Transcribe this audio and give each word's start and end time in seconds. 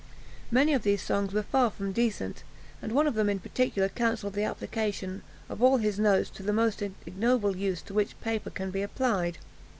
Many 0.49 0.73
of 0.73 0.81
these 0.81 1.03
songs 1.03 1.31
were 1.31 1.43
far 1.43 1.69
from 1.69 1.91
decent; 1.91 2.41
and 2.81 2.91
one 2.91 3.05
of 3.05 3.13
them 3.13 3.29
in 3.29 3.37
particular 3.37 3.87
counselled 3.87 4.33
the 4.33 4.45
application 4.45 5.21
of 5.47 5.61
all 5.61 5.77
his 5.77 5.99
notes 5.99 6.31
to 6.31 6.41
the 6.41 6.51
most 6.51 6.81
ignoble 6.81 7.55
use 7.55 7.83
to 7.83 7.93
which 7.93 8.19
paper 8.19 8.49
can 8.49 8.71
be 8.71 8.81
applied. 8.81 9.37